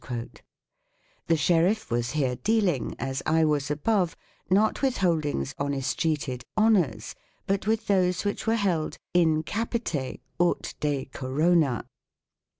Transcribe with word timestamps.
3 0.03 0.29
The 1.27 1.37
sheriff 1.37 1.91
was 1.91 2.09
here 2.13 2.35
dealing, 2.37 2.95
as 2.97 3.21
I 3.27 3.45
was 3.45 3.69
above, 3.69 4.17
not 4.49 4.81
with 4.81 4.97
holdings 4.97 5.53
on 5.59 5.75
escheated 5.75 6.43
"honours," 6.57 7.13
but 7.45 7.67
with 7.67 7.85
those 7.85 8.25
which 8.25 8.47
were 8.47 8.55
held" 8.55 8.97
in 9.23 9.43
capite 9.43 10.23
ut 10.39 10.73
de 10.79 11.05
corona 11.05 11.85